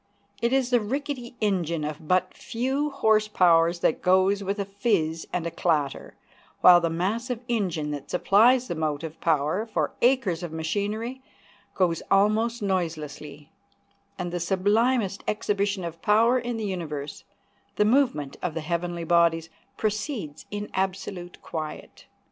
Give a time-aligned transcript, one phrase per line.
[0.41, 5.27] It is the rickety engine of but few horse powers that goes with a fizz
[5.31, 6.15] and a clatter,
[6.61, 11.21] while the massive engine that supplies the motive power for acres of machinery
[11.75, 13.51] goes almost noiselessly;
[14.17, 20.71] and the sublimest exhibition of power in the universe—the movement of the heavenly bodies—proceeds in
[20.73, 22.07] absolute quiet.